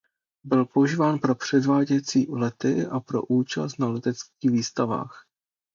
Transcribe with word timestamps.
Byl 0.43 0.65
používán 0.65 1.19
pro 1.19 1.35
předváděcí 1.35 2.25
lety 2.29 2.85
a 2.87 2.99
pro 2.99 3.23
účast 3.23 3.79
na 3.79 3.87
leteckých 3.89 4.51
výstavách. 4.51 5.27